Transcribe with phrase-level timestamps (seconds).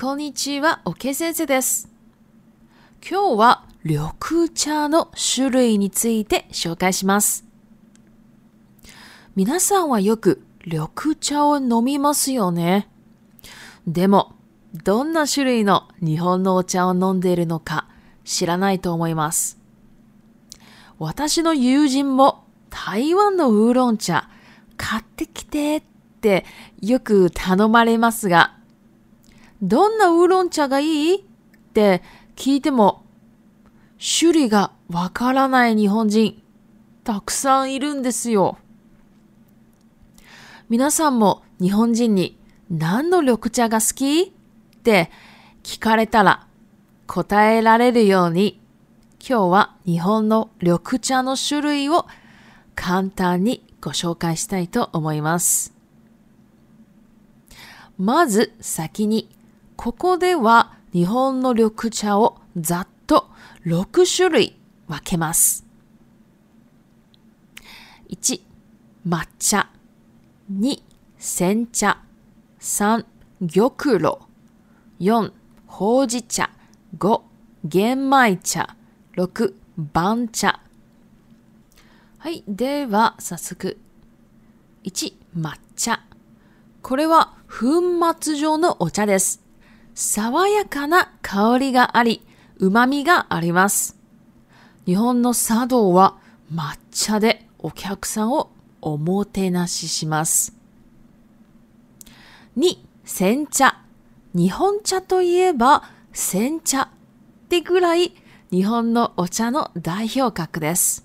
[0.00, 1.88] こんにちは、オケ先生です。
[3.10, 7.44] 今日は緑茶の種類について紹介します。
[9.34, 12.88] 皆さんはよく緑茶を飲みますよね。
[13.88, 14.34] でも、
[14.84, 17.88] どんな種類の日本のお茶を飲んでいるのか
[18.22, 19.58] 知らないと思います。
[21.00, 24.28] 私の友人も台湾のウーロン茶
[24.76, 25.82] 買ってきてっ
[26.20, 26.44] て
[26.82, 28.54] よく頼まれますが、
[29.62, 31.18] どんなウーロン茶がいいっ
[31.74, 32.02] て
[32.36, 33.04] 聞いても、
[33.98, 36.40] 種類がわからない日本人、
[37.02, 38.58] たくさんいるんですよ。
[40.68, 42.38] 皆さんも日本人に
[42.70, 45.10] 何の緑茶が好きって
[45.64, 46.46] 聞かれたら
[47.06, 48.60] 答えられるように
[49.18, 52.04] 今日は日本の緑茶の種類を
[52.74, 55.74] 簡単にご紹介したいと思います。
[57.96, 59.30] まず先に
[59.78, 63.28] ここでは日本の緑茶をざっと
[63.64, 64.56] 6種類
[64.88, 65.64] 分けます。
[68.10, 68.40] 1、
[69.08, 69.70] 抹茶。
[70.52, 70.82] 2、
[71.16, 72.00] 煎茶。
[72.58, 73.06] 3、
[73.54, 74.00] 玉
[74.98, 75.14] 露。
[75.14, 75.30] 4、
[75.68, 76.50] ほうじ茶。
[76.98, 77.20] 5、
[77.64, 78.74] 玄米茶。
[79.16, 80.60] 6、番茶。
[82.18, 82.42] はい。
[82.48, 83.78] では、早速。
[84.82, 86.00] 1、抹茶。
[86.82, 87.68] これは粉
[88.20, 89.46] 末状のお茶です。
[90.00, 92.22] 爽やかな香りがあり、
[92.58, 93.96] 旨味があります。
[94.86, 96.18] 日本の茶道は
[96.54, 98.48] 抹茶でお客さんを
[98.80, 100.54] おもてなしします。
[102.56, 103.82] 2、煎茶。
[104.36, 106.88] 日本茶といえば煎茶っ
[107.48, 108.12] てぐらい
[108.52, 111.04] 日本のお茶の代表格です。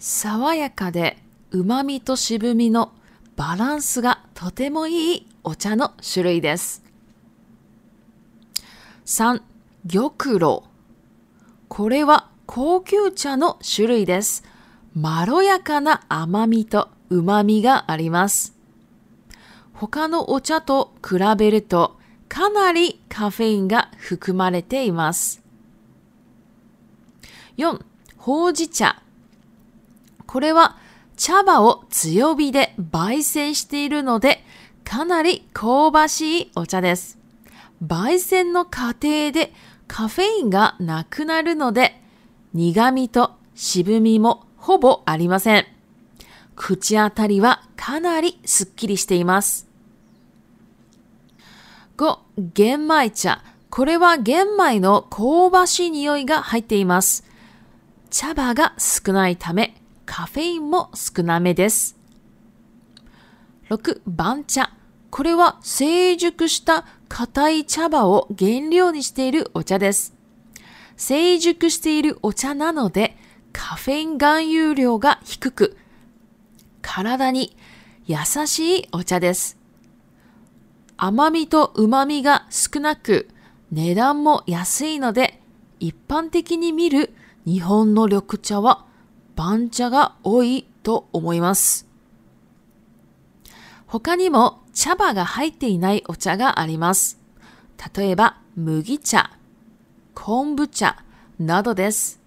[0.00, 1.16] 爽やかで
[1.52, 2.90] 旨味と渋みの
[3.36, 6.83] バランスがとてもいいお茶の種類です。
[9.04, 9.42] 3、
[9.84, 10.62] 玉露。
[11.68, 14.44] これは高級茶の種類です。
[14.94, 18.54] まろやかな甘みと旨みがあります。
[19.74, 21.98] 他のお茶と比べると
[22.28, 25.42] かなりカフェインが含まれています。
[27.58, 27.78] 4.
[28.16, 29.02] ほうじ茶。
[30.26, 30.78] これは
[31.18, 34.42] 茶葉を強火で焙煎しているので
[34.82, 37.18] かなり香ばしいお茶です。
[37.82, 39.52] 焙煎の過程で
[39.88, 42.00] カフェインがなくなるので、
[42.52, 45.66] 苦味と渋みもほぼありません。
[46.56, 49.68] 口当たりはかなりすっきりしています。
[51.96, 52.18] 5.
[52.38, 53.42] 玄米茶。
[53.70, 57.24] これは玄米の香ばしい匂いが入っています。
[58.08, 59.74] 茶葉が少ないため、
[60.06, 61.96] カフェインも少なめです。
[63.70, 64.02] 6.
[64.06, 64.70] 番茶。
[65.10, 66.84] これは成熟した
[67.16, 70.14] 硬い茶葉を原料にしているお茶です。
[70.96, 73.16] 成熟しているお茶なので、
[73.52, 75.76] カフェイン含有量が低く、
[76.82, 77.56] 体に
[78.06, 78.16] 優
[78.48, 79.56] しいお茶です。
[80.96, 83.28] 甘みと旨みが少なく、
[83.70, 85.40] 値段も安いので、
[85.78, 87.14] 一般的に見る
[87.46, 88.86] 日本の緑茶は
[89.36, 91.86] 番茶が多いと思います。
[93.86, 97.18] 他にも茶葉が入っていないお茶があります。
[97.96, 99.30] 例えば、麦茶、
[100.14, 101.02] 昆布茶
[101.38, 102.20] などです。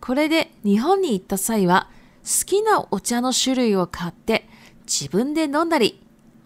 [0.00, 1.88] これで日本に行った際は、
[2.24, 4.46] 好きなお茶の種類を買って
[4.86, 6.02] 自分で飲んだり、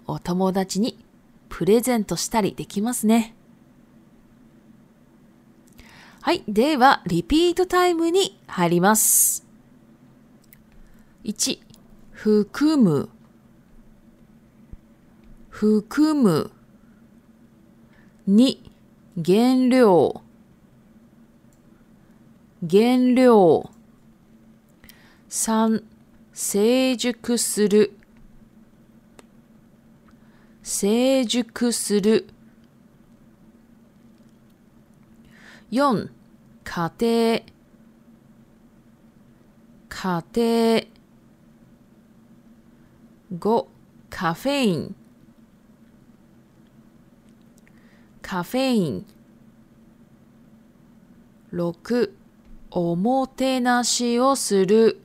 [0.06, 1.02] お友達に
[1.48, 3.34] プレゼントしたりできますね。
[6.20, 6.44] はい。
[6.46, 9.44] では、リピートタイムに入ります。
[11.24, 11.58] 1、
[12.12, 13.08] 含む。
[15.52, 16.50] 含む。
[18.26, 18.58] 二。
[19.14, 20.22] 原料。
[22.68, 23.70] 原料。
[25.28, 25.84] 三、
[26.32, 27.92] 成熟する。
[30.62, 32.28] 成熟する。
[35.70, 36.08] 四、
[36.64, 37.40] 家庭。
[39.90, 40.82] 家庭。
[43.38, 43.68] 五、
[44.10, 44.96] カフェイン。
[48.22, 49.06] カフェイン
[51.50, 52.16] 六、
[52.70, 55.00] おもてなしをする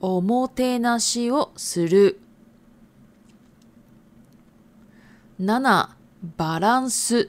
[0.00, 2.20] おもてなしをする
[5.38, 5.96] 七、
[6.38, 7.28] バランス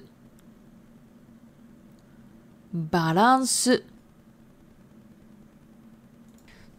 [2.72, 3.84] バランス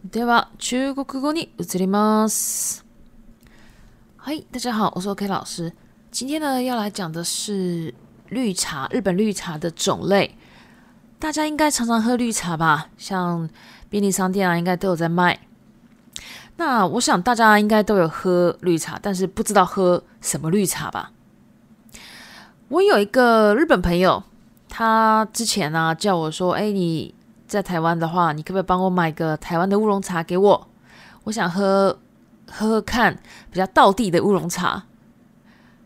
[0.05, 2.83] では中国語に移ります。
[4.17, 5.71] はい、大家好，我是 OK 老师。
[6.11, 7.93] 今天呢，要来讲的是
[8.27, 10.37] 绿茶，日本绿茶的种类。
[11.17, 12.89] 大家应该常常喝绿茶吧？
[12.97, 13.49] 像
[13.89, 15.39] 便利商店啊，应该都有在卖。
[16.57, 21.11] 那我想大家应该都有喝绿茶，但是不知道喝什么绿茶吧？
[22.67, 24.21] 我有一个日本朋友，
[24.67, 27.15] 他之前呢叫我说：“哎，你
[27.47, 30.67] 在台湾的话，你可不可以帮我买个台湾的乌龙茶给我？
[31.23, 31.97] 我想喝
[32.51, 33.17] 喝喝看
[33.49, 34.83] 比较道地的乌龙茶。”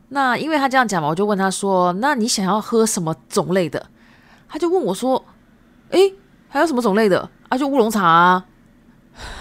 [0.09, 3.83] 那因为他这样讲嘛，我就问他说：“那你想要喝什么种类的？”
[4.47, 5.23] 他就问我说
[5.89, 6.13] ：“诶，
[6.47, 8.05] 还有什么种类的？”啊，就乌龙茶。
[8.05, 8.45] 啊。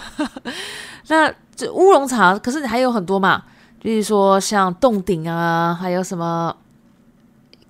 [1.07, 3.43] 那这乌龙茶，可是你还有很多嘛，
[3.79, 6.55] 就如说像洞顶啊，还有什么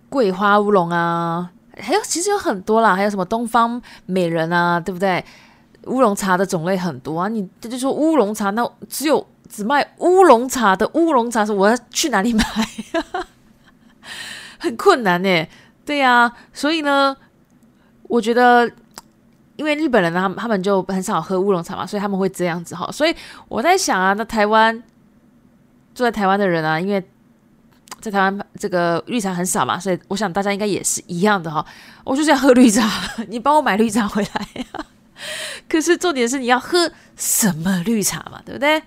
[0.08, 5.24] 桂花乌龙啊，还有其实有很多啦，还有什么东方美人啊，对不对？
[5.88, 9.26] 乌龙茶的种类很多啊，你这就说乌龙茶，那只有。
[9.56, 12.44] 只卖乌龙茶的乌龙茶是我要去哪里买？
[14.60, 15.48] 很困难呢。
[15.86, 17.16] 对呀，所以呢，
[18.04, 18.70] 我觉得，
[19.56, 22.92] 因为日本人他他们就很少喝乌龙茶嘛，所以他们会这样子哈。
[22.92, 23.16] 所以
[23.48, 24.76] 我在想啊，那台湾
[25.94, 27.02] 住在台湾的人啊，因为
[28.02, 31.66] 在台湾这个绿茶很少嘛，所以我想大家应该也是一样的哈。
[32.04, 32.84] 我就是要喝绿茶，
[33.30, 34.66] 你帮我买绿茶回来。
[35.70, 38.84] 可是重点是你要喝什么绿茶嘛，对不对？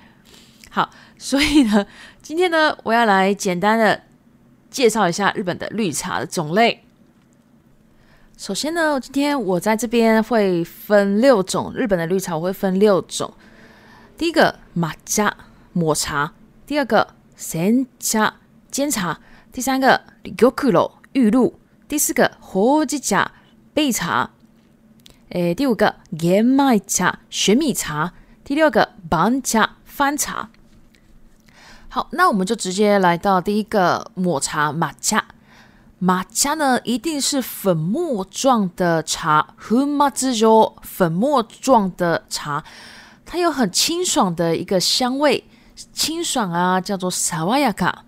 [0.71, 1.87] 好，所以呢，
[2.23, 4.03] 今天呢，我要来简单的
[4.71, 6.85] 介绍一下日本的绿茶的种类。
[8.37, 13.33] 首先呢，今天我在这边会分六种日本的绿茶，我会分六种。
[14.17, 15.35] 第一个马茶，
[15.73, 16.35] 抹茶，
[16.67, 18.35] 第二个神茶
[18.71, 19.19] 煎茶，
[19.53, 20.03] 第三个
[21.13, 23.33] 玉露，第四个火之茶
[23.75, 24.31] 焙茶，
[25.31, 28.13] 诶，第五个燕麦茶玄米茶，
[28.45, 30.51] 第六个板茶翻茶。
[31.91, 35.25] 好，那我们就直接来到第一个抹茶马茶。
[35.99, 40.37] 马茶呢，一定是粉末状的茶 u m a z
[40.83, 42.63] 粉末状的茶，
[43.25, 45.43] 它有很清爽的一个香味，
[45.95, 48.05] 清爽啊，叫做萨瓦亚卡。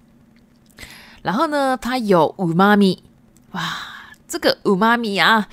[1.23, 2.99] 然后呢，它有 Umami
[3.53, 3.63] 哇，
[4.29, 5.49] 这个 Umami 啊，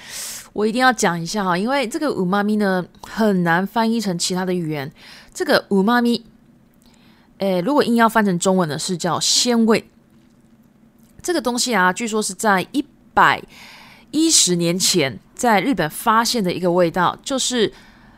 [0.52, 4.92] 我一定要讲一下啊，因为这个 Umami 呢很难翻译成其他的语言，
[5.34, 6.24] 这个 Umami。
[7.38, 9.90] 诶，如果硬要翻成中文呢，是叫鲜味。
[11.22, 13.42] 这个东西啊，据说是在一百
[14.12, 17.72] 一十年前，在日本发现的一个味道，就是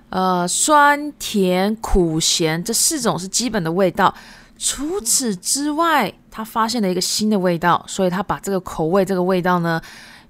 [0.09, 4.13] 呃酸甜苦咸这四种是基本的味道，
[4.57, 9.81] 除此之外，他发现了一个新的味道，所以他把这个口味、这个味道呢，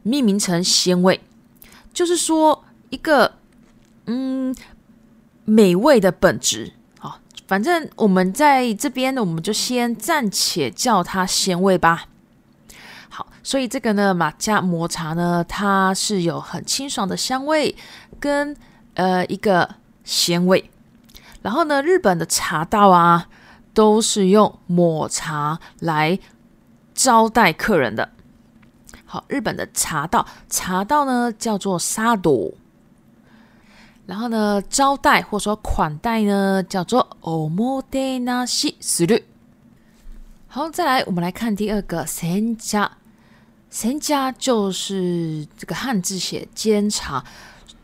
[0.01, 1.19] 命名成鲜味，
[1.94, 3.33] 就是说一个
[4.06, 4.56] 嗯
[5.45, 6.74] 美味的本质。
[7.50, 12.06] 反正我们在这边呢，我们就先暂且叫它鲜味吧。
[13.10, 17.75] 好，所以这个呢，马家抹茶呢，它是有很清爽的香味，
[18.19, 18.56] 跟
[18.94, 19.68] 呃一个
[20.04, 20.69] 鲜味。
[21.42, 23.28] 然后呢，日本的茶道啊，
[23.73, 26.19] 都是用抹茶来
[26.94, 28.07] 招待客人的。
[29.06, 32.52] 好，日本的茶道，茶道呢叫做沙朵。
[34.09, 39.21] 然后呢，招待或者说款待呢，叫做おもてなしする。
[40.47, 42.94] 好，再来，我们来看第二个，山家。
[43.69, 47.23] 山家就是这个汉字写煎茶，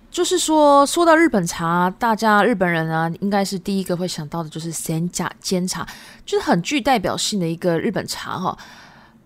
[0.09, 5.87] 就是说说到日本茶，大家日本人啊，应该是第一个会想到的就是山家煎茶，
[6.25, 8.57] 就是很具代表性的一个日本茶哈。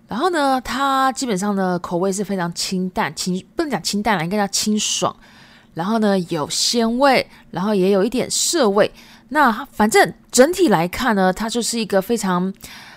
[0.09, 5.15] 然后呢，它基本上的口味是非常清淡，清不能讲清淡啦，应该叫清爽。
[5.79, 8.91] 然后呢，有鲜味，然后也有一点涩味。
[9.29, 12.53] 那反正整体来看呢，它就是一个非常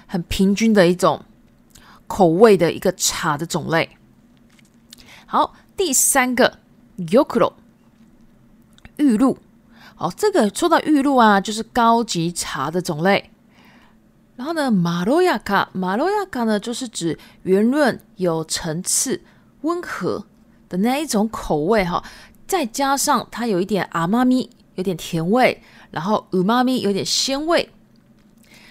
[0.08, 1.22] 很平均的一种
[2.08, 3.88] 口味的一个茶的种类。
[5.26, 6.58] 好，第三个
[6.96, 7.52] y o k u r o
[8.96, 9.38] 玉露。
[9.94, 13.30] 好，这个说到玉露啊，就是高级茶的种类。
[14.34, 19.20] 然后呢，Maroyaka Maroyaka 呢，就是指圆润、有层次、
[19.60, 20.26] 温和
[20.68, 22.02] 的那一种口味哈。
[22.52, 27.70] 再加上它有一点阿妈咪，有点甜味，然后五妈咪有点鲜味，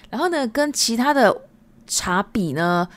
[0.08, 1.36] 然后呢，跟其他的
[1.88, 2.88] 茶比呢，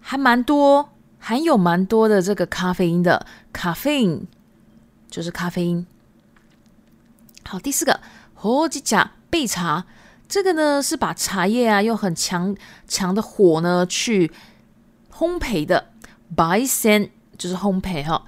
[0.00, 4.26] 还蛮多，含有蛮多的这个咖啡因的咖啡因，
[5.10, 5.86] 就是咖啡因。
[7.46, 7.98] 好，第四个，
[8.34, 9.86] 火鸡甲焙茶，
[10.28, 12.54] 这个呢是把茶叶啊用很强
[12.86, 14.30] 强的火呢去
[15.10, 15.86] 烘焙的
[16.36, 18.22] b a s a n 就是烘焙哈。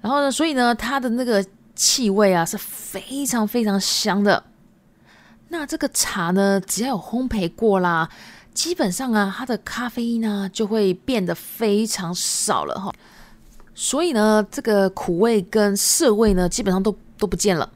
[0.00, 4.42] 然后呢，所以呢，它的那个气味啊是非常非常香的。
[5.48, 8.08] 那这个茶呢，只要有烘焙过啦，
[8.54, 12.92] 基本上啊，它的咖啡因呢就会变得非常少了哈。
[13.74, 17.68] 所以呢，这个苦味跟涩味呢，基本上都都不见了。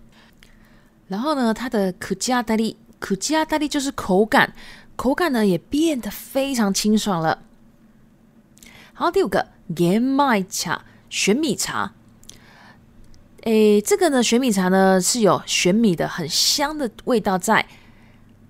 [1.08, 4.52] 然后呢，它的可加达利，可加达利就是口感，
[4.96, 7.40] 口感呢也变得非常清爽了。
[8.94, 11.92] 好，第五个 g e m 茶，玄米茶。
[13.42, 17.66] 诶，这个呢，玄米茶呢是有玄米的很香的味道在。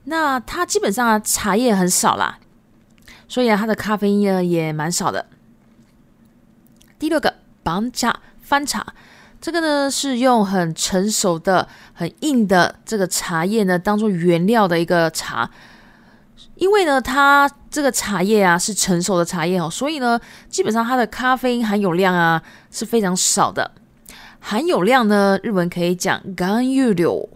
[0.04, 2.38] 那它基本上啊，茶叶很少啦，
[3.26, 5.26] 所以啊，它的咖啡因呢也蛮少的。
[6.98, 8.84] 第六个，绑茶翻茶，
[9.40, 15.50] 这个呢是用很成熟的、很硬的这个茶叶呢当做原料的一个茶。
[16.56, 20.20] 因为呢，它这个茶叶啊是成熟的茶叶哦，所以呢，
[20.50, 23.70] 基本上它的咖啡因含有量啊是非常少的。
[24.44, 27.28] 含有量呢，日文可以讲甘油柳，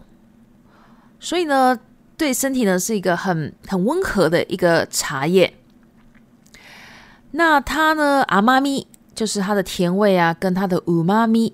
[1.21, 1.79] 所以呢，
[2.17, 5.53] 对身体呢是一个很很温和的一个茶叶。
[7.31, 8.85] 那它呢，阿妈咪
[9.15, 11.51] 就是它的甜味啊，跟它的五妈咪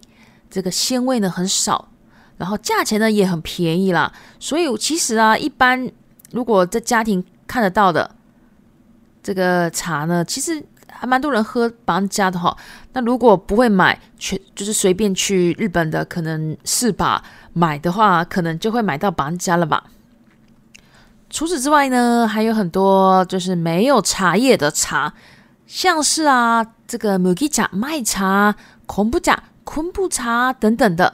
[0.50, 1.90] 这个鲜味呢很少，
[2.38, 4.12] 然后价钱呢也很便宜啦。
[4.40, 5.90] 所以其实啊，一般
[6.32, 8.16] 如果在家庭看得到的
[9.22, 10.66] 这个茶呢，其实。
[11.04, 12.56] 还蛮多人喝别家的哈，
[12.94, 17.22] 那如果不会买，去就是随便去日本的可能是吧。
[17.52, 19.84] 买的话，可能就会买到别家了吧。
[21.30, 25.14] 除此之外呢，还有很多就是没有茶叶的茶，
[25.68, 28.56] 像是啊这个抹茶、麦茶、
[28.86, 31.14] 恐怖茶、昆布茶等等的。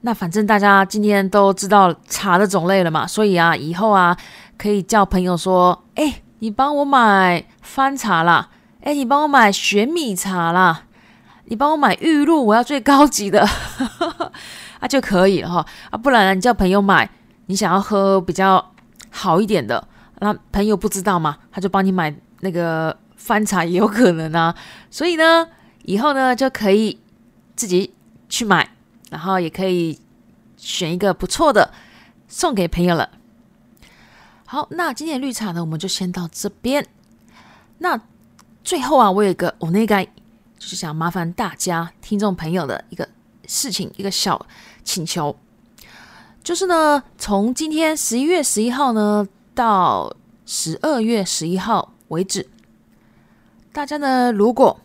[0.00, 4.16] 那反正大家今天都知道茶的种类了嘛，所以啊，以后啊
[4.58, 8.48] 可以叫朋友说，哎，你帮我买番茶啦。
[8.82, 10.84] 哎，你帮我买玄米茶啦！
[11.46, 13.42] 你帮我买玉露，我要最高级的
[14.80, 17.08] 啊就可以了哈啊，不然你叫朋友买，
[17.46, 18.72] 你想要喝比较
[19.10, 19.86] 好一点的，
[20.20, 24.54] 那朋友不知道嘛，他就帮你买那个翻茶也有可能啊。
[24.90, 25.46] 所以呢，
[25.82, 26.98] 以后呢就可以
[27.54, 27.92] 自己
[28.30, 28.66] 去买，
[29.10, 29.98] 然后也可以
[30.56, 31.70] 选一个不错的
[32.28, 33.10] 送给朋友了。
[34.46, 36.86] 好，那今天的绿茶呢，我们就先到这边。
[37.78, 38.00] 那。
[38.62, 40.10] 最后啊，我有一个我那个，就
[40.58, 43.08] 是想麻烦大家听众朋友的一个
[43.46, 44.44] 事情，一个小
[44.84, 45.34] 请求，
[46.44, 50.14] 就是呢，从今天十一月十一号呢到
[50.44, 52.48] 十二月十一号为止，
[53.72, 54.78] 大家呢如果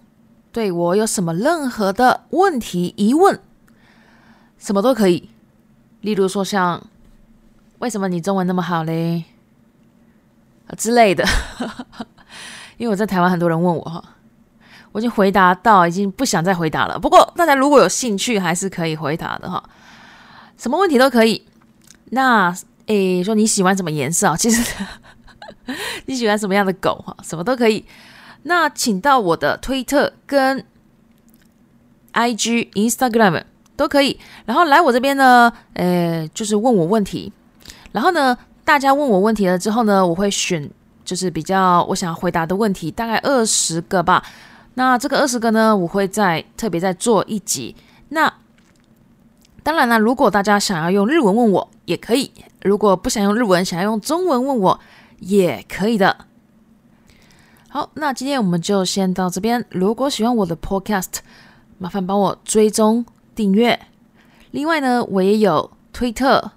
[0.52, 3.40] 对我有什么任何的问题、疑问，
[4.58, 5.30] 什么都可以，
[6.00, 6.82] 例如说像
[7.80, 9.26] 为什么你中文那么好嘞
[10.78, 11.26] 之类的。
[12.78, 14.04] 因为我在台湾很多人问我哈，
[14.92, 17.00] 我已经回答到，已经不想再回答了。
[17.00, 19.64] 不过大家如果有兴趣，还是可以回答的哈，
[20.58, 21.46] 什么问题都可以。
[22.12, 22.54] 那
[22.88, 24.36] 诶，说你喜欢什么颜色啊？
[24.38, 24.62] 其实
[26.06, 27.16] 你喜欢什么样的狗哈？
[27.24, 27.86] 什么都可以。
[28.44, 30.64] 那请到我的推特跟
[32.14, 33.44] IG、Instagram
[33.76, 34.20] 都可以。
[34.46, 37.32] 然后来我这边呢，诶，就是问我问题。
[37.94, 40.70] 然后呢，大家问我问题了之后呢，我会选。
[41.06, 44.22] 就是比较我想要回答的问题，大概二十个吧。
[44.74, 47.76] 那这个二十个呢，我会再特别再做一集。
[48.10, 48.32] 那
[49.64, 52.30] 当然了，如果大家想要用日文问我也可以；
[52.64, 54.80] 如果不想用日文，想要用中文问我
[55.20, 56.18] 也可以的。
[57.70, 59.64] 好，那今天我们就先到这边。
[59.70, 61.18] 如果喜欢我的 Podcast，
[61.78, 63.80] 麻烦帮我追踪订阅。
[64.52, 66.52] 另外呢，我也有推特，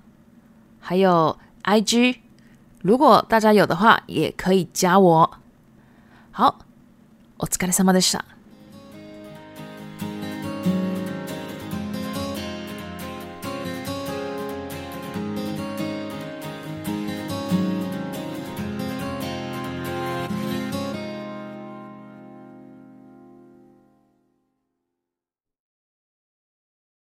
[0.81, 2.17] 还有 IG。
[2.83, 5.31] 如果大家有的话，也可以加我。
[6.31, 6.59] 好，
[7.39, 8.38] お疲れ様でした。